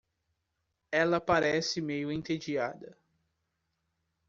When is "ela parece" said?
0.91-1.79